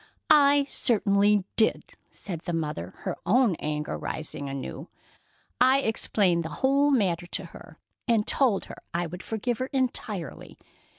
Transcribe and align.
"I 0.31 0.63
certainly 0.63 1.43
did," 1.57 1.93
said 2.09 2.39
the 2.39 2.53
mother, 2.53 2.95
her 3.03 3.17
own 3.23 3.53
anger 3.59 3.95
rising 3.99 4.49
anew. 4.49 4.87
"I 5.61 5.81
explained 5.81 6.43
the 6.43 6.49
whole 6.65 6.89
matter 6.89 7.27
to 7.27 7.45
her, 7.45 7.77
and 8.07 8.25
told 8.25 8.65
her 8.65 8.81
I 8.95 9.05
would 9.05 9.21
forgive 9.21 9.59
her 9.59 9.67
entirely. 9.67 10.57